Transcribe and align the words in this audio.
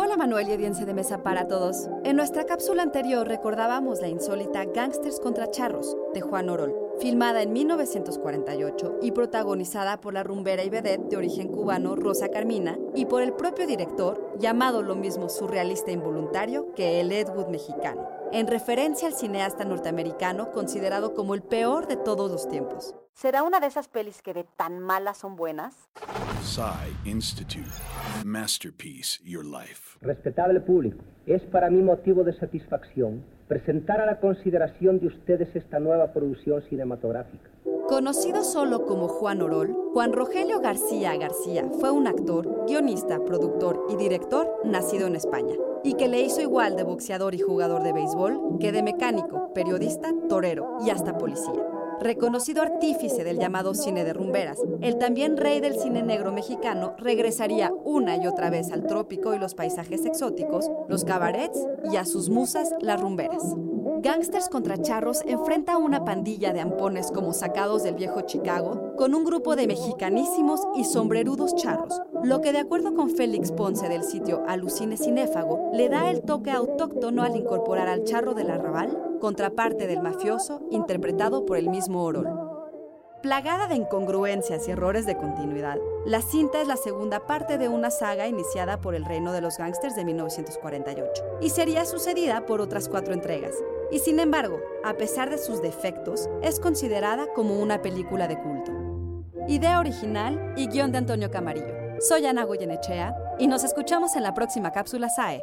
Hola 0.00 0.16
Manuel 0.16 0.48
y 0.48 0.52
audiencia 0.52 0.86
de 0.86 0.94
mesa 0.94 1.24
para 1.24 1.48
todos. 1.48 1.88
En 2.04 2.14
nuestra 2.14 2.44
cápsula 2.44 2.84
anterior 2.84 3.26
recordábamos 3.26 4.00
la 4.00 4.06
insólita 4.06 4.64
Gangsters 4.64 5.18
contra 5.18 5.50
Charros 5.50 5.96
de 6.14 6.20
Juan 6.20 6.48
Orol, 6.50 6.72
filmada 7.00 7.42
en 7.42 7.52
1948 7.52 8.98
y 9.02 9.10
protagonizada 9.10 10.00
por 10.00 10.14
la 10.14 10.22
rumbera 10.22 10.62
y 10.62 10.70
vedette 10.70 11.08
de 11.08 11.16
origen 11.16 11.48
cubano 11.48 11.96
Rosa 11.96 12.28
Carmina 12.28 12.78
y 12.94 13.06
por 13.06 13.22
el 13.22 13.32
propio 13.32 13.66
director, 13.66 14.38
llamado 14.38 14.84
lo 14.84 14.94
mismo 14.94 15.28
surrealista 15.28 15.90
involuntario 15.90 16.72
que 16.76 17.00
el 17.00 17.10
Ed 17.10 17.30
Wood 17.30 17.48
mexicano, 17.48 18.08
en 18.30 18.46
referencia 18.46 19.08
al 19.08 19.14
cineasta 19.14 19.64
norteamericano 19.64 20.52
considerado 20.52 21.12
como 21.12 21.34
el 21.34 21.42
peor 21.42 21.88
de 21.88 21.96
todos 21.96 22.30
los 22.30 22.46
tiempos. 22.46 22.94
¿Será 23.14 23.42
una 23.42 23.58
de 23.58 23.66
esas 23.66 23.88
pelis 23.88 24.22
que 24.22 24.32
de 24.32 24.44
tan 24.44 24.78
malas 24.78 25.18
son 25.18 25.34
buenas? 25.34 25.74
Psy 26.42 27.10
Institute. 27.10 27.68
Masterpiece 28.24 29.20
Your 29.24 29.44
Life. 29.44 29.98
Respetable 30.00 30.60
público, 30.60 31.02
es 31.26 31.42
para 31.42 31.68
mí 31.68 31.82
motivo 31.82 32.22
de 32.22 32.32
satisfacción 32.38 33.24
presentar 33.48 34.00
a 34.00 34.06
la 34.06 34.20
consideración 34.20 35.00
de 35.00 35.08
ustedes 35.08 35.48
esta 35.56 35.80
nueva 35.80 36.12
producción 36.12 36.62
cinematográfica. 36.68 37.50
Conocido 37.88 38.44
solo 38.44 38.84
como 38.86 39.08
Juan 39.08 39.42
Orol, 39.42 39.74
Juan 39.92 40.12
Rogelio 40.12 40.60
García 40.60 41.16
García 41.16 41.64
fue 41.80 41.90
un 41.90 42.06
actor, 42.06 42.66
guionista, 42.66 43.18
productor 43.24 43.86
y 43.90 43.96
director 43.96 44.46
nacido 44.64 45.06
en 45.06 45.16
España, 45.16 45.54
y 45.82 45.94
que 45.94 46.08
le 46.08 46.20
hizo 46.20 46.40
igual 46.40 46.76
de 46.76 46.84
boxeador 46.84 47.34
y 47.34 47.40
jugador 47.40 47.82
de 47.82 47.92
béisbol 47.92 48.58
que 48.60 48.70
de 48.70 48.82
mecánico, 48.82 49.52
periodista, 49.54 50.12
torero 50.28 50.76
y 50.84 50.90
hasta 50.90 51.18
policía 51.18 51.67
reconocido 52.00 52.62
artífice 52.62 53.24
del 53.24 53.38
llamado 53.38 53.74
cine 53.74 54.04
de 54.04 54.12
rumberas, 54.12 54.58
el 54.80 54.98
también 54.98 55.36
rey 55.36 55.60
del 55.60 55.78
cine 55.78 56.02
negro 56.02 56.32
mexicano 56.32 56.94
regresaría 56.98 57.72
una 57.84 58.16
y 58.16 58.26
otra 58.26 58.50
vez 58.50 58.72
al 58.72 58.86
trópico 58.86 59.34
y 59.34 59.38
los 59.38 59.54
paisajes 59.54 60.04
exóticos, 60.04 60.70
los 60.88 61.04
cabarets 61.04 61.58
y 61.92 61.96
a 61.96 62.04
sus 62.04 62.30
musas 62.30 62.74
las 62.80 63.00
rumberas. 63.00 63.42
Gangsters 63.96 64.48
contra 64.48 64.80
Charros 64.80 65.22
enfrenta 65.26 65.72
a 65.72 65.78
una 65.78 66.04
pandilla 66.04 66.52
de 66.52 66.60
ampones 66.60 67.10
como 67.10 67.32
sacados 67.32 67.82
del 67.82 67.94
viejo 67.94 68.20
Chicago 68.20 68.94
con 68.96 69.14
un 69.14 69.24
grupo 69.24 69.56
de 69.56 69.66
mexicanísimos 69.66 70.60
y 70.76 70.84
sombrerudos 70.84 71.54
charros, 71.56 72.00
lo 72.22 72.40
que 72.40 72.52
de 72.52 72.58
acuerdo 72.58 72.94
con 72.94 73.10
Félix 73.10 73.50
Ponce 73.50 73.88
del 73.88 74.04
sitio 74.04 74.44
Alucine 74.46 74.96
Cinéfago 74.96 75.70
le 75.72 75.88
da 75.88 76.10
el 76.10 76.22
toque 76.22 76.50
autóctono 76.50 77.22
al 77.22 77.36
incorporar 77.36 77.88
al 77.88 78.04
charro 78.04 78.34
del 78.34 78.50
arrabal 78.50 78.96
contraparte 79.20 79.86
del 79.86 80.02
mafioso, 80.02 80.60
interpretado 80.70 81.44
por 81.44 81.56
el 81.56 81.68
mismo 81.68 82.04
Orol. 82.04 82.28
Plagada 83.22 83.66
de 83.66 83.74
incongruencias 83.74 84.68
y 84.68 84.70
errores 84.70 85.04
de 85.04 85.16
continuidad, 85.16 85.76
la 86.06 86.22
cinta 86.22 86.60
es 86.60 86.68
la 86.68 86.76
segunda 86.76 87.26
parte 87.26 87.58
de 87.58 87.68
una 87.68 87.90
saga 87.90 88.28
iniciada 88.28 88.80
por 88.80 88.94
El 88.94 89.04
Reino 89.04 89.32
de 89.32 89.40
los 89.40 89.58
Gángsters 89.58 89.96
de 89.96 90.04
1948 90.04 91.24
y 91.40 91.50
sería 91.50 91.84
sucedida 91.84 92.46
por 92.46 92.60
otras 92.60 92.88
cuatro 92.88 93.12
entregas. 93.12 93.54
Y 93.90 94.00
sin 94.00 94.20
embargo, 94.20 94.60
a 94.84 94.94
pesar 94.94 95.30
de 95.30 95.38
sus 95.38 95.62
defectos, 95.62 96.28
es 96.42 96.60
considerada 96.60 97.26
como 97.34 97.58
una 97.58 97.80
película 97.80 98.28
de 98.28 98.38
culto. 98.38 98.72
Idea 99.48 99.80
original 99.80 100.52
y 100.56 100.68
guion 100.68 100.92
de 100.92 100.98
Antonio 100.98 101.30
Camarillo. 101.30 101.74
Soy 102.00 102.26
Ana 102.26 102.44
Goyenechea 102.44 103.14
y 103.38 103.46
nos 103.46 103.64
escuchamos 103.64 104.14
en 104.14 104.24
la 104.24 104.34
próxima 104.34 104.72
cápsula 104.72 105.08
SAE. 105.08 105.42